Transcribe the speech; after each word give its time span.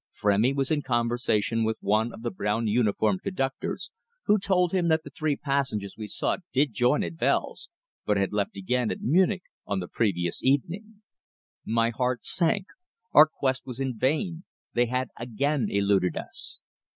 Frémy 0.19 0.55
was 0.55 0.71
in 0.71 0.81
conversation 0.81 1.63
with 1.63 1.77
one 1.79 2.11
of 2.11 2.23
the 2.23 2.31
brown 2.31 2.65
uniformed 2.65 3.21
conductors, 3.21 3.91
who 4.23 4.39
told 4.39 4.71
him 4.71 4.87
that 4.87 5.03
the 5.03 5.11
three 5.11 5.35
passengers 5.35 5.93
we 5.95 6.07
sought 6.07 6.39
did 6.51 6.73
join 6.73 7.03
at 7.03 7.21
Wels, 7.21 7.69
but 8.07 8.17
had 8.17 8.33
left 8.33 8.57
again 8.57 8.89
at 8.89 9.01
Munich 9.01 9.43
on 9.67 9.79
the 9.79 9.87
previous 9.87 10.41
evening! 10.43 11.03
My 11.63 11.91
heart 11.91 12.23
sank. 12.23 12.65
Our 13.13 13.27
quest 13.27 13.67
was 13.67 13.79
in 13.79 13.95
vain. 13.95 14.43
They 14.73 14.87
had 14.87 15.09
again 15.19 15.67
eluded 15.69 16.17
us! 16.17 16.61